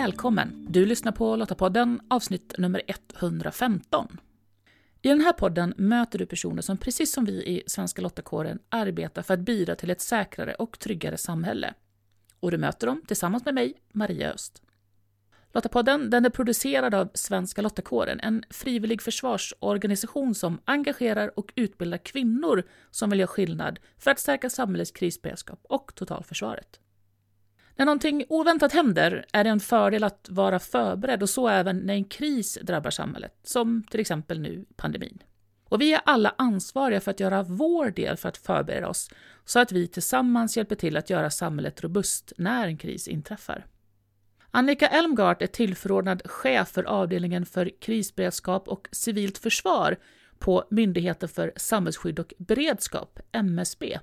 välkommen! 0.00 0.66
Du 0.68 0.86
lyssnar 0.86 1.12
på 1.12 1.36
Lottapodden 1.36 2.00
avsnitt 2.08 2.54
nummer 2.58 2.82
115. 2.86 4.20
I 5.02 5.08
den 5.08 5.20
här 5.20 5.32
podden 5.32 5.74
möter 5.76 6.18
du 6.18 6.26
personer 6.26 6.62
som 6.62 6.76
precis 6.76 7.12
som 7.12 7.24
vi 7.24 7.32
i 7.32 7.62
Svenska 7.66 8.02
Lottakåren 8.02 8.58
arbetar 8.68 9.22
för 9.22 9.34
att 9.34 9.40
bidra 9.40 9.74
till 9.74 9.90
ett 9.90 10.00
säkrare 10.00 10.54
och 10.54 10.78
tryggare 10.78 11.16
samhälle. 11.16 11.74
Och 12.40 12.50
du 12.50 12.58
möter 12.58 12.86
dem 12.86 13.02
tillsammans 13.06 13.44
med 13.44 13.54
mig, 13.54 13.74
Maria 13.92 14.32
Öst. 14.32 14.62
Lottapodden 15.52 16.10
den 16.10 16.24
är 16.24 16.30
producerad 16.30 16.94
av 16.94 17.10
Svenska 17.14 17.62
Lottakåren, 17.62 18.20
en 18.20 18.44
frivillig 18.50 19.02
försvarsorganisation 19.02 20.34
som 20.34 20.60
engagerar 20.64 21.38
och 21.38 21.52
utbildar 21.56 21.98
kvinnor 21.98 22.62
som 22.90 23.10
vill 23.10 23.18
göra 23.20 23.28
skillnad 23.28 23.78
för 23.98 24.10
att 24.10 24.18
stärka 24.18 24.50
samhällets 24.50 24.90
krisberedskap 24.90 25.60
och 25.68 25.94
totalförsvaret. 25.94 26.80
När 27.76 27.86
någonting 27.86 28.24
oväntat 28.28 28.72
händer 28.72 29.26
är 29.32 29.44
det 29.44 29.50
en 29.50 29.60
fördel 29.60 30.04
att 30.04 30.28
vara 30.30 30.58
förberedd 30.58 31.22
och 31.22 31.30
så 31.30 31.48
även 31.48 31.78
när 31.78 31.94
en 31.94 32.04
kris 32.04 32.58
drabbar 32.62 32.90
samhället, 32.90 33.38
som 33.42 33.84
till 33.90 34.00
exempel 34.00 34.40
nu 34.40 34.64
pandemin. 34.76 35.22
Och 35.64 35.80
vi 35.80 35.94
är 35.94 36.00
alla 36.04 36.34
ansvariga 36.38 37.00
för 37.00 37.10
att 37.10 37.20
göra 37.20 37.42
vår 37.42 37.90
del 37.90 38.16
för 38.16 38.28
att 38.28 38.36
förbereda 38.36 38.88
oss 38.88 39.10
så 39.44 39.60
att 39.60 39.72
vi 39.72 39.86
tillsammans 39.86 40.56
hjälper 40.56 40.74
till 40.74 40.96
att 40.96 41.10
göra 41.10 41.30
samhället 41.30 41.82
robust 41.82 42.32
när 42.36 42.66
en 42.66 42.76
kris 42.76 43.08
inträffar. 43.08 43.66
Annika 44.50 44.88
Elmgart 44.88 45.42
är 45.42 45.46
tillförordnad 45.46 46.22
chef 46.24 46.68
för 46.68 46.84
avdelningen 46.84 47.46
för 47.46 47.70
krisberedskap 47.80 48.68
och 48.68 48.88
civilt 48.92 49.38
försvar 49.38 49.96
på 50.38 50.64
Myndigheten 50.70 51.28
för 51.28 51.52
samhällsskydd 51.56 52.18
och 52.18 52.34
beredskap, 52.38 53.20
MSB. 53.32 53.98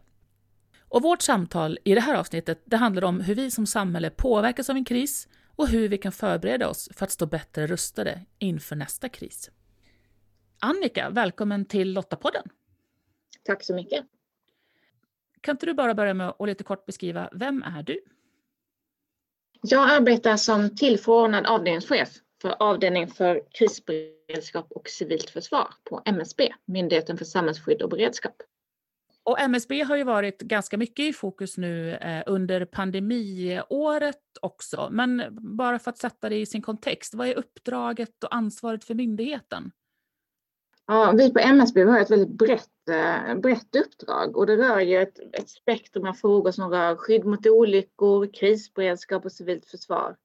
Och 0.92 1.02
vårt 1.02 1.22
samtal 1.22 1.80
i 1.84 1.96
det 1.96 2.02
här 2.02 2.16
avsnittet 2.16 2.62
det 2.66 2.78
handlar 2.78 3.04
om 3.04 3.22
hur 3.22 3.36
vi 3.36 3.52
som 3.52 3.66
samhälle 3.66 4.10
påverkas 4.10 4.70
av 4.70 4.76
en 4.76 4.86
kris 4.86 5.28
och 5.56 5.68
hur 5.68 5.90
vi 5.90 5.98
kan 5.98 6.12
förbereda 6.12 6.70
oss 6.70 6.90
för 6.94 7.06
att 7.06 7.12
stå 7.12 7.26
bättre 7.26 7.68
rustade 7.68 8.22
inför 8.40 8.76
nästa 8.76 9.10
kris. 9.10 9.52
Annika, 10.60 11.10
välkommen 11.10 11.66
till 11.66 11.94
Lottapodden. 11.94 12.44
Tack 13.44 13.64
så 13.64 13.76
mycket. 13.76 14.06
Kan 15.42 15.56
inte 15.56 15.66
du 15.66 15.74
bara 15.74 15.94
börja 15.94 16.14
med 16.14 16.34
att 16.40 16.48
lite 16.48 16.64
kort 16.64 16.86
beskriva, 16.86 17.30
vem 17.32 17.64
är 17.64 17.84
du? 17.84 18.02
Jag 19.62 19.92
arbetar 19.92 20.38
som 20.38 20.76
tillförordnad 20.76 21.46
avdelningschef 21.46 22.10
för 22.42 22.56
avdelning 22.60 23.08
för 23.08 23.42
krisberedskap 23.52 24.72
och 24.72 24.90
civilt 24.90 25.30
försvar 25.30 25.74
på 25.84 26.02
MSB, 26.06 26.54
Myndigheten 26.66 27.18
för 27.18 27.26
samhällsskydd 27.26 27.82
och 27.82 27.90
beredskap. 27.90 28.44
Och 29.24 29.40
MSB 29.40 29.82
har 29.82 29.98
ju 29.98 30.04
varit 30.04 30.42
ganska 30.42 30.78
mycket 30.78 31.06
i 31.06 31.14
fokus 31.14 31.58
nu 31.58 31.96
eh, 31.96 32.24
under 32.26 32.66
pandemiåret 32.66 34.18
också. 34.42 34.88
Men 34.92 35.24
bara 35.58 35.80
för 35.80 35.92
att 35.92 35.98
sätta 35.98 36.30
det 36.30 36.36
i 36.36 36.46
sin 36.46 36.62
kontext, 36.62 37.14
vad 37.14 37.28
är 37.28 37.36
uppdraget 37.36 38.24
och 38.24 38.36
ansvaret 38.36 38.84
för 38.84 38.94
myndigheten? 38.94 39.72
Ja, 40.88 41.14
vi 41.18 41.34
på 41.34 41.40
MSB 41.40 41.84
har 41.84 42.00
ett 42.00 42.12
väldigt 42.12 42.38
brett, 42.38 42.90
eh, 42.90 43.36
brett 43.36 43.76
uppdrag 43.76 44.38
och 44.38 44.46
det 44.46 44.58
rör 44.58 44.80
ju 44.80 45.02
ett, 45.02 45.20
ett 45.34 45.50
spektrum 45.50 46.08
av 46.08 46.14
frågor 46.14 46.52
som 46.52 46.70
rör 46.70 46.96
skydd 46.96 47.26
mot 47.26 47.48
olyckor, 47.48 48.34
krisberedskap 48.34 49.26
och 49.26 49.32
civilt 49.32 49.66
försvar. 49.66 50.16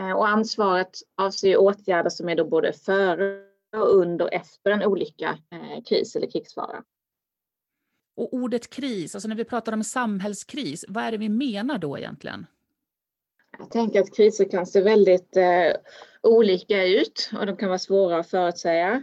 Eh, 0.00 0.12
och 0.12 0.28
ansvaret 0.28 0.90
avser 1.16 1.56
åtgärder 1.56 2.10
som 2.10 2.28
är 2.28 2.36
då 2.36 2.44
både 2.44 2.72
före 2.72 3.44
och 3.76 3.94
under 3.96 4.24
och 4.24 4.32
efter 4.32 4.70
en 4.70 4.82
olycka, 4.82 5.38
eh, 5.50 5.82
kris 5.84 6.16
eller 6.16 6.30
krigsfara. 6.30 6.84
Och 8.14 8.34
ordet 8.34 8.70
kris, 8.70 9.14
alltså 9.14 9.28
när 9.28 9.36
vi 9.36 9.44
pratar 9.44 9.72
om 9.72 9.84
samhällskris, 9.84 10.84
vad 10.88 11.04
är 11.04 11.12
det 11.12 11.18
vi 11.18 11.28
menar 11.28 11.78
då 11.78 11.98
egentligen? 11.98 12.46
Jag 13.58 13.70
tänker 13.70 14.00
att 14.00 14.16
kriser 14.16 14.50
kan 14.50 14.66
se 14.66 14.80
väldigt 14.80 15.36
eh, 15.36 15.72
olika 16.22 16.84
ut 16.84 17.30
och 17.40 17.46
de 17.46 17.56
kan 17.56 17.68
vara 17.68 17.78
svåra 17.78 18.18
att 18.18 18.30
förutsäga. 18.30 19.02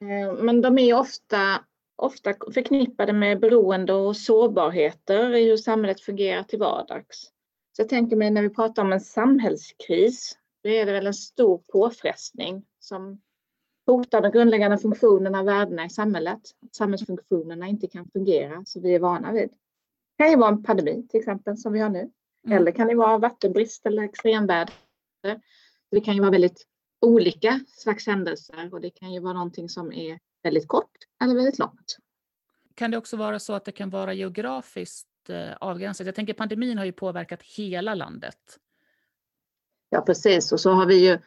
Eh, 0.00 0.32
men 0.42 0.60
de 0.60 0.78
är 0.78 0.94
ofta, 0.94 1.64
ofta 1.96 2.34
förknippade 2.54 3.12
med 3.12 3.40
beroende 3.40 3.92
och 3.92 4.16
sårbarheter 4.16 5.34
i 5.34 5.44
hur 5.44 5.56
samhället 5.56 6.00
fungerar 6.00 6.42
till 6.42 6.58
vardags. 6.58 7.30
Så 7.72 7.82
jag 7.82 7.88
tänker 7.88 8.16
mig 8.16 8.30
när 8.30 8.42
vi 8.42 8.50
pratar 8.50 8.82
om 8.82 8.92
en 8.92 9.00
samhällskris, 9.00 10.38
då 10.62 10.68
är 10.68 10.86
det 10.86 10.92
väl 10.92 11.06
en 11.06 11.14
stor 11.14 11.58
påfrestning 11.72 12.64
som 12.80 13.20
hotar 13.90 14.22
de 14.22 14.30
grundläggande 14.32 14.78
funktionerna 14.78 15.40
och 15.40 15.48
värdena 15.48 15.84
i 15.84 15.90
samhället. 15.90 16.40
Att 16.66 16.74
samhällsfunktionerna 16.74 17.68
inte 17.68 17.86
kan 17.86 18.08
fungera 18.12 18.64
som 18.64 18.82
vi 18.82 18.94
är 18.94 19.00
vana 19.00 19.32
vid. 19.32 19.48
Det 20.16 20.24
kan 20.24 20.30
ju 20.30 20.36
vara 20.36 20.48
en 20.48 20.62
pandemi 20.62 21.06
till 21.08 21.20
exempel 21.20 21.56
som 21.56 21.72
vi 21.72 21.80
har 21.80 21.88
nu. 21.88 22.10
Mm. 22.46 22.58
Eller 22.58 22.72
kan 22.72 22.86
det 22.86 22.94
vara 22.94 23.18
vattenbrist 23.18 23.86
eller 23.86 24.02
extremväder. 24.02 24.74
Det 25.90 26.00
kan 26.00 26.14
ju 26.14 26.20
vara 26.20 26.30
väldigt 26.30 26.66
olika 27.00 27.60
slags 27.66 28.06
händelser 28.06 28.74
och 28.74 28.80
det 28.80 28.90
kan 28.90 29.12
ju 29.12 29.20
vara 29.20 29.32
någonting 29.32 29.68
som 29.68 29.92
är 29.92 30.18
väldigt 30.42 30.68
kort 30.68 30.90
eller 31.22 31.34
väldigt 31.34 31.58
långt. 31.58 31.96
Kan 32.74 32.90
det 32.90 32.98
också 32.98 33.16
vara 33.16 33.38
så 33.38 33.52
att 33.52 33.64
det 33.64 33.72
kan 33.72 33.90
vara 33.90 34.12
geografiskt 34.12 35.08
eh, 35.28 35.52
avgränsat? 35.60 36.06
Jag 36.06 36.14
tänker 36.14 36.34
pandemin 36.34 36.78
har 36.78 36.84
ju 36.84 36.92
påverkat 36.92 37.42
hela 37.42 37.94
landet. 37.94 38.58
Ja 39.88 40.00
precis 40.00 40.52
och 40.52 40.60
så 40.60 40.70
har 40.70 40.86
vi 40.86 41.08
ju 41.08 41.18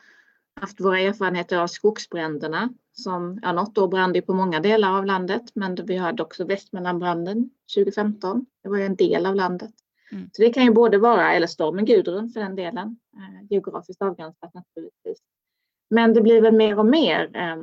haft 0.55 0.81
våra 0.81 0.99
erfarenheter 0.99 1.57
av 1.57 1.67
skogsbränderna 1.67 2.69
som, 2.91 3.39
ja 3.41 3.51
något 3.51 3.77
år 3.77 3.87
brann 3.87 4.13
det 4.13 4.21
på 4.21 4.33
många 4.33 4.59
delar 4.59 4.97
av 4.97 5.05
landet 5.05 5.43
men 5.53 5.75
vi 5.75 5.97
hade 5.97 6.23
också 6.23 6.45
Västmanlandbranden 6.45 7.49
2015. 7.75 8.45
Det 8.63 8.69
var 8.69 8.77
ju 8.77 8.85
en 8.85 8.95
del 8.95 9.25
av 9.25 9.35
landet. 9.35 9.71
Mm. 10.11 10.29
Så 10.33 10.41
det 10.41 10.53
kan 10.53 10.63
ju 10.63 10.71
både 10.71 10.97
vara, 10.97 11.33
eller 11.33 11.47
stormen 11.47 11.85
Gudrun 11.85 12.29
för 12.29 12.39
den 12.39 12.55
delen, 12.55 12.97
eh, 13.15 13.47
geografiskt 13.49 14.01
avgränsat 14.01 14.53
naturligtvis. 14.53 15.19
Men 15.89 16.13
det 16.13 16.21
blir 16.21 16.41
väl 16.41 16.53
mer 16.55 16.79
och 16.79 16.85
mer 16.85 17.37
eh, 17.37 17.57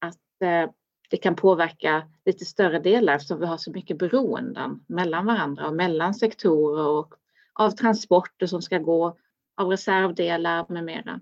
att 0.00 0.42
eh, 0.42 0.70
det 1.10 1.16
kan 1.16 1.36
påverka 1.36 2.08
lite 2.24 2.44
större 2.44 2.78
delar 2.78 3.14
eftersom 3.14 3.40
vi 3.40 3.46
har 3.46 3.56
så 3.56 3.70
mycket 3.70 3.98
beroenden 3.98 4.84
mellan 4.86 5.26
varandra 5.26 5.68
och 5.68 5.74
mellan 5.74 6.14
sektorer 6.14 6.88
och 6.88 7.14
av 7.52 7.70
transporter 7.70 8.46
som 8.46 8.62
ska 8.62 8.78
gå, 8.78 9.16
av 9.56 9.68
reservdelar 9.68 10.66
med 10.68 10.84
mera. 10.84 11.20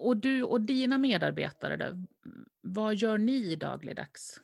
Och 0.00 0.16
du 0.16 0.42
och 0.42 0.60
dina 0.60 0.98
medarbetare, 0.98 1.76
då, 1.76 1.84
vad 2.60 2.94
gör 2.94 3.18
ni 3.18 3.56
dagligdags? 3.56 4.40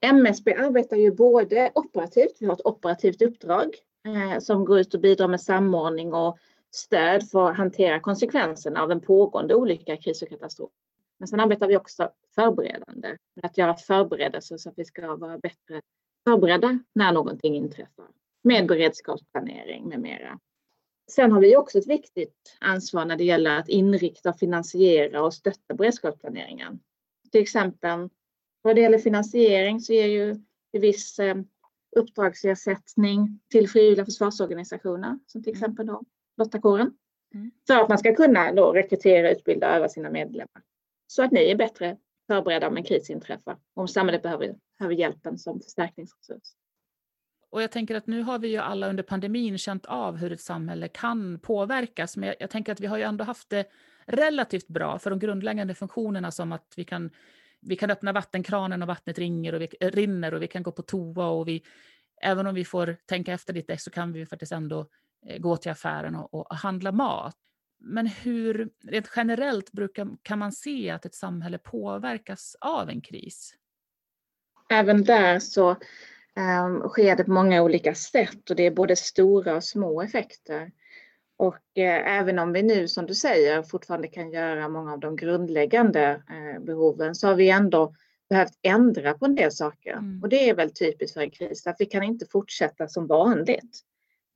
MSB 0.00 0.54
arbetar 0.54 0.96
ju 0.96 1.10
både 1.10 1.72
operativt, 1.74 2.36
vi 2.40 2.46
har 2.46 2.52
ett 2.52 2.66
operativt 2.66 3.22
uppdrag 3.22 3.74
eh, 4.06 4.38
som 4.38 4.64
går 4.64 4.78
ut 4.78 4.94
och 4.94 5.00
bidrar 5.00 5.28
med 5.28 5.40
samordning 5.40 6.14
och 6.14 6.38
stöd 6.70 7.28
för 7.28 7.50
att 7.50 7.56
hantera 7.56 8.00
konsekvenserna 8.00 8.82
av 8.82 8.90
en 8.90 9.00
pågående 9.00 9.54
olycka, 9.54 9.96
kris 9.96 10.22
och 10.22 10.28
katastrof. 10.28 10.70
Men 11.18 11.28
sen 11.28 11.40
arbetar 11.40 11.68
vi 11.68 11.76
också 11.76 12.10
förberedande 12.34 13.16
med 13.34 13.44
att 13.44 13.58
göra 13.58 13.76
förberedelser 13.76 14.56
så 14.56 14.68
att 14.68 14.78
vi 14.78 14.84
ska 14.84 15.16
vara 15.16 15.38
bättre 15.38 15.80
förberedda 16.24 16.78
när 16.92 17.12
någonting 17.12 17.56
inträffar 17.56 18.06
med 18.42 18.66
beredskapsplanering 18.68 19.88
med 19.88 20.00
mera. 20.00 20.38
Sen 21.10 21.32
har 21.32 21.40
vi 21.40 21.56
också 21.56 21.78
ett 21.78 21.86
viktigt 21.86 22.56
ansvar 22.60 23.04
när 23.04 23.16
det 23.16 23.24
gäller 23.24 23.58
att 23.58 23.68
inrikta, 23.68 24.32
finansiera 24.32 25.22
och 25.22 25.34
stötta 25.34 25.74
beredskapsplaneringen. 25.74 26.80
Till 27.32 27.42
exempel 27.42 28.08
vad 28.62 28.74
det 28.74 28.80
gäller 28.80 28.98
finansiering 28.98 29.80
så 29.80 29.92
ger 29.92 30.06
ju 30.06 30.36
viss 30.72 31.18
eh, 31.18 31.36
uppdragsersättning 31.96 33.40
till 33.50 33.68
frivilliga 33.68 34.04
försvarsorganisationer 34.04 35.18
som 35.26 35.42
till 35.42 35.52
mm. 35.52 35.62
exempel 35.62 35.86
då 35.86 36.02
Lottakåren. 36.36 36.96
Mm. 37.34 37.50
För 37.66 37.74
att 37.74 37.88
man 37.88 37.98
ska 37.98 38.14
kunna 38.14 38.52
då 38.52 38.72
rekrytera, 38.72 39.30
utbilda 39.30 39.68
och 39.68 39.76
öva 39.76 39.88
sina 39.88 40.10
medlemmar. 40.10 40.62
Så 41.06 41.22
att 41.22 41.32
ni 41.32 41.50
är 41.50 41.56
bättre 41.56 41.96
förberedda 42.26 42.68
om 42.68 42.76
en 42.76 42.84
kris 42.84 43.10
inträffar. 43.10 43.56
Om 43.74 43.88
samhället 43.88 44.22
behöver, 44.22 44.54
behöver 44.78 44.94
hjälpen 44.94 45.38
som 45.38 45.60
förstärkningsresurs. 45.60 46.54
Och 47.54 47.62
jag 47.62 47.70
tänker 47.70 47.94
att 47.94 48.06
nu 48.06 48.22
har 48.22 48.38
vi 48.38 48.48
ju 48.48 48.56
alla 48.56 48.88
under 48.88 49.02
pandemin 49.02 49.58
känt 49.58 49.86
av 49.86 50.16
hur 50.16 50.32
ett 50.32 50.40
samhälle 50.40 50.88
kan 50.88 51.38
påverkas. 51.38 52.16
Men 52.16 52.26
jag, 52.26 52.36
jag 52.38 52.50
tänker 52.50 52.72
att 52.72 52.80
vi 52.80 52.86
har 52.86 52.96
ju 52.96 53.02
ändå 53.02 53.24
haft 53.24 53.50
det 53.50 53.64
relativt 54.06 54.68
bra 54.68 54.98
för 54.98 55.10
de 55.10 55.18
grundläggande 55.18 55.74
funktionerna 55.74 56.30
som 56.30 56.52
att 56.52 56.72
vi 56.76 56.84
kan, 56.84 57.10
vi 57.60 57.76
kan 57.76 57.90
öppna 57.90 58.12
vattenkranen 58.12 58.82
och 58.82 58.88
vattnet 58.88 59.18
ringer 59.18 59.52
och 59.52 59.60
vi, 59.60 59.68
äh, 59.80 59.90
rinner 59.90 60.34
och 60.34 60.42
vi 60.42 60.46
kan 60.46 60.62
gå 60.62 60.72
på 60.72 60.82
toa 60.82 61.26
och 61.26 61.48
vi, 61.48 61.62
även 62.22 62.46
om 62.46 62.54
vi 62.54 62.64
får 62.64 62.96
tänka 63.06 63.32
efter 63.32 63.54
lite 63.54 63.76
så 63.76 63.90
kan 63.90 64.12
vi 64.12 64.26
faktiskt 64.26 64.52
ändå 64.52 64.86
eh, 65.26 65.38
gå 65.38 65.56
till 65.56 65.70
affären 65.70 66.16
och, 66.16 66.34
och, 66.34 66.56
handla 66.56 66.92
mat. 66.92 67.36
Men 67.78 68.06
hur, 68.06 68.68
rent 68.84 69.10
generellt 69.16 69.72
brukar, 69.72 70.08
kan 70.22 70.38
man 70.38 70.52
se 70.52 70.90
att 70.90 71.06
ett 71.06 71.14
samhälle 71.14 71.58
påverkas 71.58 72.56
av 72.60 72.90
en 72.90 73.00
kris? 73.00 73.54
Även 74.70 75.04
där 75.04 75.38
så 75.38 75.76
um, 76.36 76.88
sker 76.88 77.16
det 77.16 77.24
på 77.24 77.30
många 77.30 77.62
olika 77.62 77.94
sätt 77.94 78.50
och 78.50 78.56
det 78.56 78.66
är 78.66 78.70
både 78.70 78.96
stora 78.96 79.56
och 79.56 79.64
små 79.64 80.02
effekter. 80.02 80.72
Och 81.36 81.78
eh, 81.78 82.18
även 82.18 82.38
om 82.38 82.52
vi 82.52 82.62
nu 82.62 82.88
som 82.88 83.06
du 83.06 83.14
säger 83.14 83.62
fortfarande 83.62 84.08
kan 84.08 84.30
göra 84.30 84.68
många 84.68 84.92
av 84.92 85.00
de 85.00 85.16
grundläggande 85.16 86.22
eh, 86.30 86.62
behoven 86.62 87.14
så 87.14 87.26
har 87.26 87.34
vi 87.34 87.50
ändå 87.50 87.94
behövt 88.28 88.58
ändra 88.62 89.14
på 89.14 89.24
en 89.24 89.34
del 89.34 89.52
saker. 89.52 89.92
Mm. 89.92 90.22
Och 90.22 90.28
det 90.28 90.48
är 90.48 90.54
väl 90.54 90.70
typiskt 90.70 91.14
för 91.14 91.20
en 91.20 91.30
kris, 91.30 91.66
att 91.66 91.76
vi 91.78 91.86
kan 91.86 92.02
inte 92.02 92.26
fortsätta 92.32 92.88
som 92.88 93.06
vanligt. 93.06 93.80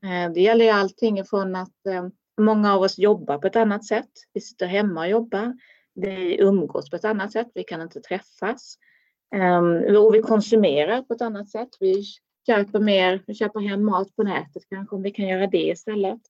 Eh, 0.04 0.32
det 0.32 0.40
gäller 0.40 0.64
ju 0.64 0.70
allting 0.70 1.24
från 1.24 1.56
att, 1.56 1.86
eh, 1.86 2.08
Många 2.38 2.74
av 2.74 2.82
oss 2.82 2.98
jobbar 2.98 3.38
på 3.38 3.46
ett 3.46 3.56
annat 3.56 3.84
sätt. 3.84 4.10
Vi 4.32 4.40
sitter 4.40 4.66
hemma 4.66 5.00
och 5.00 5.08
jobbar. 5.08 5.56
Vi 5.94 6.40
umgås 6.40 6.90
på 6.90 6.96
ett 6.96 7.04
annat 7.04 7.32
sätt. 7.32 7.50
Vi 7.54 7.64
kan 7.64 7.82
inte 7.82 8.00
träffas. 8.00 8.78
Um, 9.36 9.96
och 9.96 10.14
vi 10.14 10.22
konsumerar 10.22 11.02
på 11.02 11.14
ett 11.14 11.22
annat 11.22 11.50
sätt. 11.50 11.68
Vi 11.80 12.04
köper 12.46 12.80
mer, 12.80 13.22
vi 13.26 13.34
köper 13.34 13.60
hem 13.60 13.84
mat 13.84 14.16
på 14.16 14.22
nätet 14.22 14.62
kanske 14.68 14.96
om 14.96 15.02
vi 15.02 15.10
kan 15.10 15.28
göra 15.28 15.46
det 15.46 15.68
istället. 15.68 16.20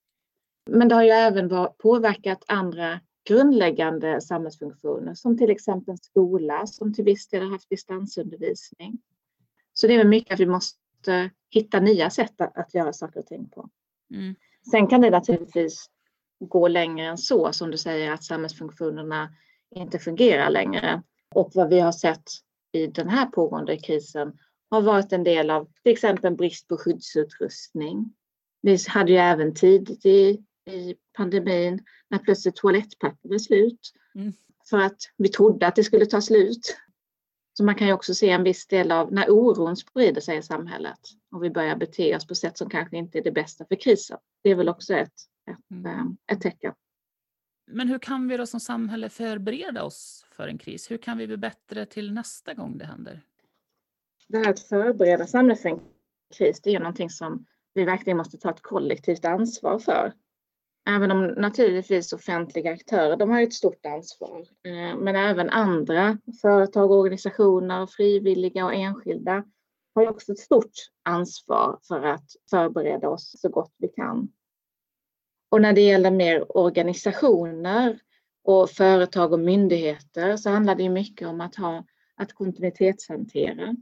Men 0.71 0.89
det 0.89 0.95
har 0.95 1.03
ju 1.03 1.11
även 1.11 1.69
påverkat 1.79 2.45
andra 2.49 3.01
grundläggande 3.29 4.21
samhällsfunktioner 4.21 5.15
som 5.15 5.39
till 5.39 5.51
exempel 5.51 5.99
skola 5.99 6.67
som 6.67 6.95
till 6.95 7.05
viss 7.05 7.29
del 7.29 7.43
har 7.43 7.51
haft 7.51 7.71
distansundervisning. 7.71 8.99
Så 9.73 9.87
det 9.87 9.95
är 9.95 9.99
väl 9.99 10.09
mycket 10.09 10.35
att 10.35 10.41
vi 10.41 10.47
måste 10.47 11.31
hitta 11.51 11.81
nya 11.81 12.11
sätt 12.11 12.41
att, 12.41 12.59
att 12.59 12.75
göra 12.75 12.93
saker 12.93 13.21
och 13.21 13.27
ting 13.27 13.49
på. 13.49 13.69
Mm. 14.15 14.35
Sen 14.71 14.87
kan 14.87 15.01
det 15.01 15.11
naturligtvis 15.11 15.87
gå 16.41 16.69
längre 16.69 17.07
än 17.07 17.19
så 17.19 17.53
som 17.53 17.71
du 17.71 17.77
säger 17.77 18.13
att 18.13 18.25
samhällsfunktionerna 18.25 19.29
inte 19.75 19.99
fungerar 19.99 20.51
längre. 20.51 21.03
Och 21.35 21.51
vad 21.55 21.69
vi 21.69 21.81
har 21.81 21.93
sett 21.93 22.25
i 22.73 22.87
den 22.87 23.09
här 23.09 23.27
pågående 23.27 23.77
krisen 23.77 24.39
har 24.71 24.83
varit 24.83 25.13
en 25.13 25.25
del 25.25 25.51
av 25.51 25.69
till 25.83 25.93
exempel 25.93 26.37
brist 26.37 26.69
på 26.69 26.77
skyddsutrustning. 26.77 28.15
Vi 28.63 28.79
hade 28.89 29.13
ju 29.13 29.19
även 29.19 29.55
tidigt 29.55 30.07
i, 30.07 30.43
i 30.71 30.95
pandemin 31.17 31.85
när 32.11 32.19
plötsligt 32.19 32.57
toalettpapper 32.57 33.35
är 33.35 33.39
slut. 33.39 33.81
Mm. 34.15 34.33
För 34.71 34.79
att 34.79 34.97
vi 35.17 35.29
trodde 35.29 35.67
att 35.67 35.77
det 35.77 35.85
skulle 35.85 36.07
ta 36.07 36.21
slut. 36.21 36.77
Så 37.53 37.65
man 37.65 37.75
kan 37.75 37.87
ju 37.87 37.93
också 37.93 38.15
se 38.15 38.31
en 38.31 38.43
viss 38.43 38.67
del 38.67 38.93
av 38.93 39.13
när 39.13 39.31
oron 39.31 39.77
sprider 39.77 40.21
sig 40.21 40.39
i 40.39 40.43
samhället 40.43 40.99
och 41.35 41.45
vi 41.45 41.51
börjar 41.51 41.77
bete 41.77 42.17
oss 42.17 42.27
på 42.27 42.35
sätt 42.35 42.59
som 42.59 42.71
kanske 42.71 42.97
inte 42.97 43.19
är 43.19 43.23
det 43.23 43.33
bästa 43.33 43.65
för 43.65 43.75
krisen. 43.75 44.19
Det 44.43 44.51
är 44.51 44.55
väl 44.55 44.69
också 44.69 44.95
ett, 44.95 45.13
ett, 45.51 45.71
mm. 45.71 45.87
Eh, 45.87 46.35
ett 46.35 46.41
tecken. 46.41 46.73
Men 47.71 47.89
hur 47.89 47.99
kan 47.99 48.29
vi 48.29 48.37
då 48.37 48.47
som 48.47 48.61
samhälle 48.61 49.09
förbereda 49.09 49.83
oss 49.83 50.27
för 50.31 50.49
en 50.49 50.59
kris? 50.59 50.91
Hur 50.91 50.99
kan 50.99 51.19
vi 51.19 51.27
bli 51.27 51.37
bättre 51.37 51.87
till 51.87 52.13
nästa 52.13 52.55
gång 52.55 52.79
det 52.79 52.85
händer? 52.85 53.23
Det 54.29 54.39
här 54.39 54.51
att 54.51 54.61
förbereda 54.61 55.27
samhället 55.27 55.63
för 55.63 55.69
en 55.69 55.81
kris, 56.39 56.61
det 56.61 56.75
är 56.75 56.81
någonting 56.81 57.11
som 57.11 57.47
vi 57.75 57.85
verkligen 57.85 58.17
måste 58.17 58.39
ta 58.39 58.51
ett 58.51 58.63
kollektivt 58.63 59.25
ansvar 59.25 59.79
för. 59.79 60.13
Även 60.89 61.11
om 61.11 61.27
naturligtvis 61.27 62.13
offentliga 62.13 62.73
aktörer, 62.73 63.17
de 63.17 63.31
har 63.31 63.43
ett 63.43 63.55
stort 63.55 63.87
ansvar. 63.87 64.41
Eh, 64.41 64.97
men 64.99 65.17
även 65.17 65.51
andra 65.51 66.19
företag, 66.43 66.91
organisationer, 66.91 67.87
frivilliga 67.87 68.65
och 68.65 68.75
enskilda 68.75 69.45
har 69.95 70.09
också 70.09 70.33
ett 70.33 70.39
stort 70.39 70.73
ansvar 71.03 71.79
för 71.89 72.03
att 72.03 72.31
förbereda 72.51 73.09
oss 73.09 73.41
så 73.41 73.49
gott 73.49 73.75
vi 73.79 73.89
kan. 73.89 74.29
Och 75.49 75.61
när 75.61 75.73
det 75.73 75.81
gäller 75.81 76.11
mer 76.11 76.57
organisationer 76.57 77.99
och 78.45 78.71
företag 78.71 79.33
och 79.33 79.41
myndigheter 79.41 80.37
så 80.37 80.51
handlar 80.51 80.75
det 80.75 80.89
mycket 80.89 81.29
om 81.29 81.41
att 81.41 81.57
ha 81.57 81.85
att 82.17 82.33
kontinuitetshantera. 82.33 83.77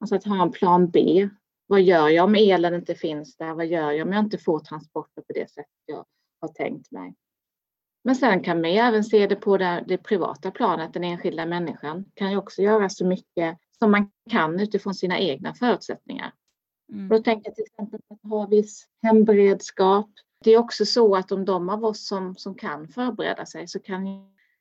Alltså 0.00 0.14
att 0.14 0.24
ha 0.24 0.42
en 0.42 0.52
plan 0.52 0.90
B. 0.90 1.28
Vad 1.66 1.82
gör 1.82 2.08
jag 2.08 2.24
om 2.24 2.34
elen 2.34 2.74
inte 2.74 2.94
finns 2.94 3.36
där? 3.36 3.54
Vad 3.54 3.66
gör 3.66 3.90
jag 3.90 4.06
om 4.06 4.12
jag 4.12 4.24
inte 4.24 4.38
får 4.38 4.60
transporter 4.60 5.22
på 5.22 5.32
det 5.32 5.50
sätt 5.50 5.66
jag 5.86 6.04
har 6.40 6.48
tänkt 6.48 6.90
mig? 6.90 7.14
Men 8.04 8.16
sen 8.16 8.42
kan 8.42 8.60
man 8.60 8.70
även 8.70 9.04
se 9.04 9.26
det 9.26 9.36
på 9.36 9.56
det, 9.56 9.84
det, 9.88 9.98
privata 9.98 10.50
planet. 10.50 10.92
Den 10.92 11.04
enskilda 11.04 11.46
människan 11.46 12.04
kan 12.14 12.30
ju 12.30 12.36
också 12.36 12.62
göra 12.62 12.88
så 12.88 13.06
mycket 13.06 13.58
som 13.78 13.90
man 13.90 14.10
kan 14.30 14.60
utifrån 14.60 14.94
sina 14.94 15.18
egna 15.18 15.54
förutsättningar. 15.54 16.32
Mm. 16.92 17.08
Då 17.08 17.22
tänker 17.22 17.48
jag 17.48 17.54
till 17.54 17.64
exempel 17.64 18.00
på 18.08 18.14
att 18.14 18.30
ha 18.30 18.46
viss 18.46 18.86
hemberedskap, 19.02 20.10
det 20.44 20.50
är 20.50 20.58
också 20.58 20.86
så 20.86 21.16
att 21.16 21.32
om 21.32 21.44
de 21.44 21.68
av 21.68 21.84
oss 21.84 22.06
som, 22.06 22.36
som 22.36 22.54
kan 22.54 22.88
förbereda 22.88 23.46
sig 23.46 23.68
så 23.68 23.80
kan 23.80 24.04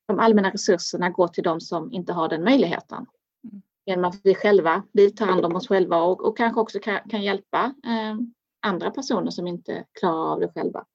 de 0.07 0.19
allmänna 0.19 0.49
resurserna 0.49 1.09
gå 1.09 1.27
till 1.27 1.43
de 1.43 1.61
som 1.61 1.91
inte 1.91 2.13
har 2.13 2.29
den 2.29 2.43
möjligheten. 2.43 3.05
Mm. 3.43 3.61
Genom 3.85 4.05
att 4.05 4.19
vi 4.23 4.35
själva, 4.35 4.83
vi 4.91 5.11
tar 5.11 5.25
hand 5.25 5.45
om 5.45 5.55
oss 5.55 5.67
själva 5.67 5.97
och, 5.97 6.25
och 6.25 6.37
kanske 6.37 6.61
också 6.61 6.79
kan, 6.79 7.09
kan 7.09 7.23
hjälpa 7.23 7.73
eh, 7.85 8.17
andra 8.61 8.91
personer 8.91 9.31
som 9.31 9.47
inte 9.47 9.85
klarar 9.99 10.31
av 10.31 10.39
det 10.39 10.51
själva. 10.53 10.85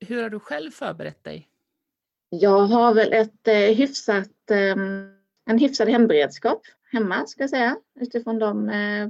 Hur 0.00 0.22
har 0.22 0.30
du 0.30 0.40
själv 0.40 0.70
förberett 0.70 1.24
dig? 1.24 1.48
Jag 2.30 2.60
har 2.60 2.94
väl 2.94 3.12
ett 3.12 3.48
eh, 3.48 3.54
hyfsat, 3.54 4.50
eh, 4.50 4.76
en 5.46 5.58
hyfsad 5.58 5.88
hemberedskap 5.88 6.62
hemma 6.92 7.26
ska 7.26 7.42
jag 7.42 7.50
säga 7.50 7.76
utifrån 8.00 8.38
de 8.38 8.68
eh, 8.68 9.08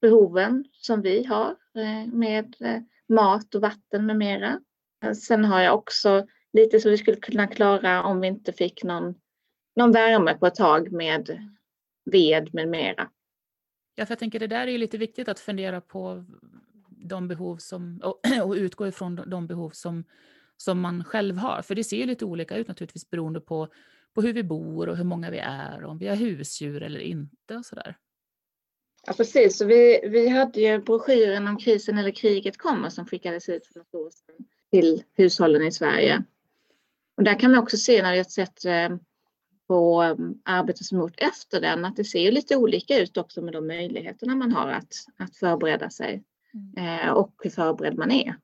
behoven 0.00 0.64
som 0.72 1.02
vi 1.02 1.24
har 1.24 1.56
eh, 1.74 2.12
med 2.12 2.56
eh, 2.60 2.80
mat 3.08 3.54
och 3.54 3.60
vatten 3.60 4.06
med 4.06 4.16
mera. 4.16 4.60
Sen 5.26 5.44
har 5.44 5.60
jag 5.60 5.74
också 5.74 6.26
lite 6.52 6.80
så 6.80 6.90
vi 6.90 6.98
skulle 6.98 7.16
kunna 7.16 7.46
klara 7.46 8.02
om 8.02 8.20
vi 8.20 8.26
inte 8.26 8.52
fick 8.52 8.84
någon, 8.84 9.14
någon 9.76 9.92
värme 9.92 10.34
på 10.34 10.46
ett 10.46 10.54
tag 10.54 10.92
med 10.92 11.50
ved 12.04 12.54
med 12.54 12.68
mera. 12.68 13.10
Ja, 13.94 14.06
för 14.06 14.12
jag 14.12 14.18
tänker 14.18 14.38
det 14.38 14.46
där 14.46 14.66
är 14.66 14.72
ju 14.72 14.78
lite 14.78 14.98
viktigt 14.98 15.28
att 15.28 15.40
fundera 15.40 15.80
på 15.80 16.24
de 16.88 17.28
behov 17.28 17.56
som, 17.56 18.00
och, 18.04 18.20
och 18.44 18.54
utgå 18.54 18.86
ifrån 18.86 19.22
de 19.26 19.46
behov 19.46 19.70
som, 19.70 20.04
som 20.56 20.80
man 20.80 21.04
själv 21.04 21.36
har. 21.36 21.62
För 21.62 21.74
det 21.74 21.84
ser 21.84 21.96
ju 21.96 22.06
lite 22.06 22.24
olika 22.24 22.56
ut 22.56 22.68
naturligtvis 22.68 23.10
beroende 23.10 23.40
på, 23.40 23.68
på 24.14 24.22
hur 24.22 24.32
vi 24.32 24.42
bor 24.42 24.88
och 24.88 24.96
hur 24.96 25.04
många 25.04 25.30
vi 25.30 25.38
är, 25.38 25.84
och 25.84 25.90
om 25.90 25.98
vi 25.98 26.08
har 26.08 26.16
husdjur 26.16 26.82
eller 26.82 27.00
inte 27.00 27.56
och 27.56 27.66
sådär. 27.66 27.96
Ja, 29.06 29.12
precis. 29.12 29.58
Så 29.58 29.64
vi, 29.64 30.00
vi 30.08 30.28
hade 30.28 30.60
ju 30.60 30.78
broschyren 30.78 31.48
om 31.48 31.56
krisen 31.56 31.98
eller 31.98 32.10
kriget 32.10 32.58
kommer 32.58 32.88
som 32.88 33.06
skickades 33.06 33.48
ut 33.48 33.66
för 33.66 33.78
något 33.78 33.94
år 33.94 34.10
sedan 34.10 34.46
till 34.70 35.02
hushållen 35.16 35.62
i 35.62 35.72
Sverige. 35.72 36.24
Och 37.16 37.24
där 37.24 37.38
kan 37.38 37.50
man 37.50 37.60
också 37.60 37.76
se 37.76 38.02
när 38.02 38.12
vi 38.12 38.18
har 38.18 38.24
sett 38.24 38.64
eh, 38.64 38.88
på 39.68 40.02
eh, 40.02 40.16
arbetet 40.44 40.86
som 40.86 40.98
gjort 40.98 41.20
efter 41.20 41.60
den 41.60 41.84
att 41.84 41.96
det 41.96 42.04
ser 42.04 42.32
lite 42.32 42.56
olika 42.56 42.98
ut 42.98 43.16
också 43.16 43.42
med 43.42 43.52
de 43.52 43.66
möjligheterna 43.66 44.34
man 44.34 44.52
har 44.52 44.68
att, 44.68 44.94
att 45.16 45.36
förbereda 45.36 45.90
sig 45.90 46.22
mm. 46.54 47.00
Eh, 47.00 47.10
och 47.10 47.34
hur 47.42 47.50
förberedd 47.50 47.98
man 47.98 48.10
är. 48.10 48.36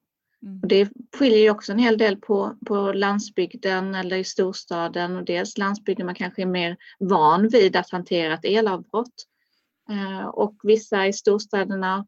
Mm. 0.42 0.60
Och 0.62 0.68
det 0.68 0.88
skiljer 1.16 1.38
ju 1.38 1.50
också 1.50 1.72
en 1.72 1.78
hel 1.78 1.98
del 1.98 2.16
på, 2.16 2.56
på 2.66 2.92
landsbygden 2.92 3.94
eller 3.94 4.16
i 4.16 4.24
storstaden 4.24 5.16
och 5.16 5.24
dels 5.24 5.58
landsbygden 5.58 6.06
man 6.06 6.14
kanske 6.14 6.42
är 6.42 6.46
mer 6.46 6.76
van 6.98 7.48
vid 7.48 7.76
att 7.76 7.90
hantera 7.90 8.34
ett 8.34 8.44
elavbrott 8.44 9.26
och 10.32 10.56
vissa 10.62 11.06
i 11.06 11.12
storstäderna 11.12 12.06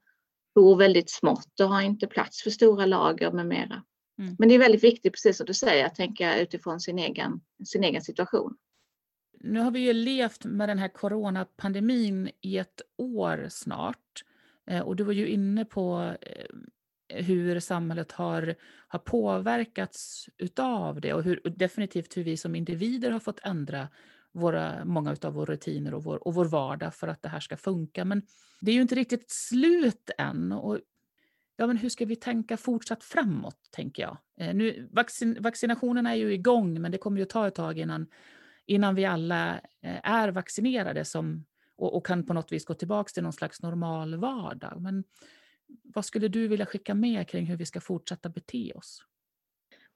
bor 0.55 0.77
väldigt 0.77 1.11
smått 1.11 1.61
och 1.61 1.69
har 1.69 1.83
inte 1.83 2.07
plats 2.07 2.43
för 2.43 2.51
stora 2.51 2.87
lager 2.87 3.33
med 3.33 3.47
mera. 3.47 3.85
Mm. 4.19 4.37
Men 4.39 4.49
det 4.49 4.55
är 4.55 4.59
väldigt 4.59 4.85
viktigt, 4.85 5.13
precis 5.13 5.37
som 5.37 5.47
du 5.47 5.55
säger, 5.55 5.87
att 5.87 5.95
tänka 5.95 6.41
utifrån 6.41 6.81
sin 6.81 6.99
egen, 6.99 7.41
sin 7.65 7.85
egen 7.85 8.03
situation. 8.03 8.57
Nu 9.41 9.61
har 9.61 9.71
vi 9.71 9.81
ju 9.81 9.93
levt 9.93 10.45
med 10.45 10.69
den 10.69 10.79
här 10.79 10.89
coronapandemin 10.89 12.31
i 12.41 12.59
ett 12.59 12.83
år 12.97 13.47
snart. 13.51 14.25
Eh, 14.67 14.81
och 14.81 14.97
du 14.97 15.05
var 15.05 15.13
ju 15.13 15.29
inne 15.29 15.65
på 15.65 16.15
eh, 16.21 17.23
hur 17.23 17.61
samhället 17.61 18.13
har, 18.13 18.55
har 18.89 18.99
påverkats 18.99 20.29
utav 20.39 21.01
det 21.01 21.13
och 21.13 21.23
hur, 21.23 21.41
definitivt 21.57 22.17
hur 22.17 22.25
vi 22.25 22.37
som 22.37 22.55
individer 22.55 23.11
har 23.11 23.21
fått 23.21 23.41
ändra 23.43 23.89
våra, 24.33 24.85
många 24.85 25.17
av 25.23 25.33
våra 25.33 25.53
rutiner 25.53 25.95
och 25.95 26.05
vår, 26.05 26.29
och 26.29 26.35
vår 26.35 26.45
vardag 26.45 26.95
för 26.95 27.09
att 27.09 27.23
det 27.23 27.29
här 27.29 27.41
ska 27.41 27.57
funka. 27.57 28.05
Men 28.05 28.23
det 28.61 28.71
är 28.71 28.75
ju 28.75 28.83
inte 28.83 28.95
riktigt 28.95 29.31
slut 29.31 30.11
än. 30.19 30.53
Och, 30.53 30.79
ja, 31.57 31.67
men 31.67 31.77
hur 31.77 31.89
ska 31.89 32.05
vi 32.05 32.17
tänka 32.17 32.57
fortsatt 32.57 33.05
framåt, 33.05 33.59
tänker 33.71 34.03
jag. 34.03 34.17
Eh, 34.37 34.55
nu, 34.55 34.89
vaccin, 34.93 35.37
vaccinationerna 35.41 36.11
är 36.11 36.17
ju 36.17 36.33
igång, 36.33 36.81
men 36.81 36.93
det 36.93 36.99
kommer 36.99 37.19
ju 37.19 37.25
ta 37.25 37.49
ett 37.49 37.55
tag 37.55 37.79
innan, 37.79 38.07
innan 38.67 38.95
vi 38.95 39.05
alla 39.05 39.55
eh, 39.83 40.11
är 40.11 40.29
vaccinerade 40.29 41.05
som, 41.05 41.45
och, 41.77 41.97
och, 41.97 42.07
kan 42.07 42.27
på 42.27 42.35
något 42.35 42.53
vis 42.53 42.65
gå 42.65 42.75
tillbaka 42.75 43.09
till 43.09 43.23
någon 43.23 43.33
slags 43.33 43.63
normal 43.63 44.17
vardag. 44.17 44.81
Men 44.81 45.05
vad 45.83 46.05
skulle 46.05 46.29
du 46.29 46.49
vilja 46.49 46.67
skicka 46.67 46.95
med 46.95 47.29
kring 47.29 47.47
hur 47.47 47.57
vi 47.57 47.67
ska 47.67 47.81
fortsätta 47.81 48.29
bete 48.29 48.73
oss? 48.75 49.05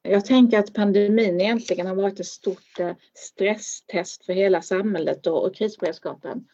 Jag 0.08 0.24
tänker 0.24 0.58
att 0.58 0.74
pandemin 0.74 1.40
egentligen 1.40 1.86
har 1.86 1.94
varit 1.94 2.20
ett 2.20 2.26
stort 2.26 2.80
eh, 2.80 2.92
stresstest 3.14 4.26
för 4.26 4.32
hela 4.32 4.62
samhället 4.62 5.26
och, 5.26 5.46
och 5.46 5.54
krisberedskapen. 5.54 6.44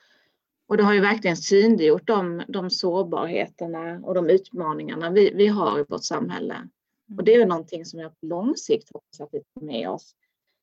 Och 0.68 0.76
det 0.76 0.82
har 0.82 0.94
ju 0.94 1.00
verkligen 1.00 1.36
synliggjort 1.36 2.06
de, 2.06 2.42
de 2.48 2.70
sårbarheterna 2.70 4.00
och 4.02 4.14
de 4.14 4.30
utmaningarna 4.30 5.10
vi, 5.10 5.32
vi 5.34 5.46
har 5.46 5.80
i 5.80 5.84
vårt 5.88 6.04
samhälle. 6.04 6.68
Och 7.16 7.24
det 7.24 7.34
är 7.34 7.46
någonting 7.46 7.84
som 7.84 8.00
jag 8.00 8.20
på 8.20 8.26
lång 8.26 8.56
sikt 8.56 8.92
hoppas 8.92 9.20
att 9.20 9.28
vi 9.32 9.40
tar 9.40 9.66
med 9.66 9.88
oss. 9.88 10.14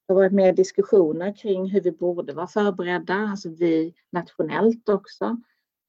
Det 0.07 0.13
har 0.13 0.21
varit 0.21 0.33
mer 0.33 0.53
diskussioner 0.53 1.35
kring 1.35 1.69
hur 1.69 1.81
vi 1.81 1.91
borde 1.91 2.33
vara 2.33 2.47
förberedda, 2.47 3.13
alltså 3.13 3.49
vi 3.49 3.93
nationellt 4.11 4.89
också. 4.89 5.41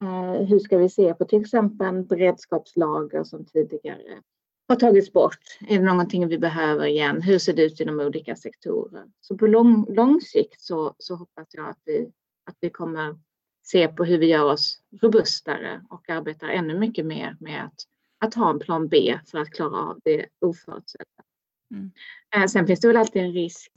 Eh, 0.03 0.45
hur 0.47 0.59
ska 0.59 0.77
vi 0.77 0.89
se 0.89 1.13
på 1.13 1.25
till 1.25 1.41
exempel 1.41 2.03
beredskapslager 2.03 3.23
som 3.23 3.45
tidigare 3.45 4.21
har 4.71 4.79
tagits 4.79 5.13
bort? 5.13 5.39
Är 5.67 5.79
det 5.79 5.85
någonting 5.85 6.27
vi 6.27 6.37
behöver 6.37 6.85
igen? 6.85 7.21
Hur 7.21 7.39
ser 7.39 7.53
det 7.53 7.63
ut 7.63 7.79
inom 7.79 7.99
olika 7.99 8.35
sektorer? 8.35 9.03
Så 9.21 9.37
på 9.37 9.47
lång, 9.47 9.93
lång 9.93 10.21
sikt 10.21 10.61
så, 10.61 10.95
så 10.97 11.15
hoppas 11.15 11.47
jag 11.51 11.69
att 11.69 11.79
vi, 11.85 12.11
att 12.45 12.57
vi 12.59 12.69
kommer 12.69 13.19
se 13.63 13.87
på 13.87 14.03
hur 14.05 14.17
vi 14.17 14.25
gör 14.25 14.43
oss 14.43 14.79
robustare 15.01 15.85
och 15.89 16.09
arbetar 16.09 16.47
ännu 16.47 16.79
mycket 16.79 17.05
mer 17.05 17.37
med 17.39 17.65
att, 17.65 17.87
att 18.19 18.33
ha 18.33 18.49
en 18.49 18.59
plan 18.59 18.87
B 18.87 19.19
för 19.25 19.39
att 19.39 19.49
klara 19.49 19.77
av 19.77 19.99
det 20.03 20.25
oförutsedda. 20.39 21.05
Mm. 21.71 21.91
Eh, 22.35 22.45
sen 22.47 22.67
finns 22.67 22.79
det 22.79 22.87
väl 22.87 22.97
alltid 22.97 23.21
en 23.21 23.33
risk 23.33 23.71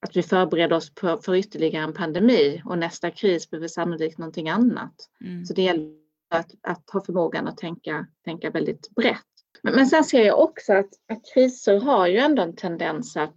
att 0.00 0.16
vi 0.16 0.22
förbereder 0.22 0.76
oss 0.76 0.92
för, 1.00 1.16
för 1.16 1.34
ytterligare 1.34 1.84
en 1.84 1.92
pandemi 1.92 2.62
och 2.64 2.78
nästa 2.78 3.10
kris 3.10 3.50
behöver 3.50 3.68
sannolikt 3.68 4.18
någonting 4.18 4.48
annat. 4.48 5.10
Mm. 5.24 5.44
Så 5.44 5.54
det 5.54 5.62
gäller 5.62 5.94
att, 6.28 6.54
att, 6.62 6.90
ha 6.90 7.04
förmågan 7.04 7.48
att 7.48 7.56
tänka, 7.56 8.06
tänka 8.24 8.50
väldigt 8.50 8.90
brett. 8.90 9.24
Men, 9.62 9.74
men 9.74 9.86
sen 9.86 10.04
ser 10.04 10.24
jag 10.24 10.40
också 10.40 10.72
att, 10.72 10.88
att 11.08 11.34
kriser 11.34 11.80
har 11.80 12.06
ju 12.06 12.18
ändå 12.18 12.42
en 12.42 12.56
tendens 12.56 13.16
att 13.16 13.34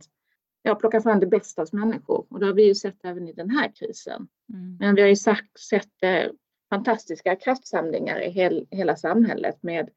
ja, 0.63 0.75
plocka 0.75 1.01
fram 1.01 1.19
det 1.19 1.27
bästa 1.27 1.61
hos 1.61 1.73
människor 1.73 2.25
och 2.29 2.39
det 2.39 2.45
har 2.45 2.53
vi 2.53 2.65
ju 2.65 2.75
sett 2.75 3.05
även 3.05 3.27
i 3.27 3.33
den 3.33 3.49
här 3.49 3.71
krisen. 3.75 4.27
Mm. 4.53 4.77
Men 4.79 4.95
vi 4.95 5.01
har 5.01 5.09
ju 5.09 5.15
sagt, 5.15 5.59
sett 5.59 6.03
eh, 6.03 6.31
fantastiska 6.69 7.35
kraftsamlingar 7.35 8.19
i 8.21 8.29
hel, 8.29 8.67
hela 8.71 8.95
samhället 8.95 9.63
med, 9.63 9.89